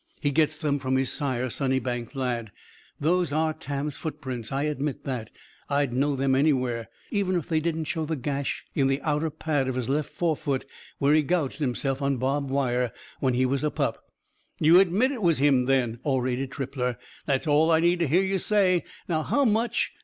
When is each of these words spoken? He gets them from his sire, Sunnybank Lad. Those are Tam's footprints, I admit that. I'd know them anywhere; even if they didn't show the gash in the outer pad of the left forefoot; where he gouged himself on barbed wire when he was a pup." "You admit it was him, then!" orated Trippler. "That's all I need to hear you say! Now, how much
He 0.19 0.31
gets 0.31 0.59
them 0.59 0.79
from 0.79 0.95
his 0.97 1.11
sire, 1.11 1.47
Sunnybank 1.51 2.15
Lad. 2.15 2.51
Those 2.99 3.31
are 3.31 3.53
Tam's 3.53 3.97
footprints, 3.97 4.51
I 4.51 4.63
admit 4.63 5.03
that. 5.03 5.29
I'd 5.69 5.93
know 5.93 6.15
them 6.15 6.33
anywhere; 6.33 6.89
even 7.11 7.35
if 7.35 7.47
they 7.47 7.59
didn't 7.59 7.83
show 7.83 8.05
the 8.05 8.15
gash 8.15 8.65
in 8.73 8.87
the 8.87 8.99
outer 9.03 9.29
pad 9.29 9.67
of 9.67 9.75
the 9.75 9.91
left 9.91 10.11
forefoot; 10.11 10.65
where 10.97 11.13
he 11.13 11.21
gouged 11.21 11.59
himself 11.59 12.01
on 12.01 12.17
barbed 12.17 12.49
wire 12.49 12.91
when 13.19 13.35
he 13.35 13.45
was 13.45 13.63
a 13.63 13.69
pup." 13.69 14.03
"You 14.59 14.79
admit 14.79 15.11
it 15.11 15.21
was 15.21 15.37
him, 15.37 15.65
then!" 15.65 15.99
orated 16.01 16.49
Trippler. 16.49 16.97
"That's 17.27 17.45
all 17.45 17.69
I 17.69 17.79
need 17.79 17.99
to 17.99 18.07
hear 18.07 18.23
you 18.23 18.39
say! 18.39 18.83
Now, 19.07 19.21
how 19.21 19.45
much 19.45 19.91